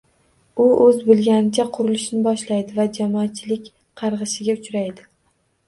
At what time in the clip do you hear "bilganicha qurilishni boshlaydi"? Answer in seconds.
1.09-2.79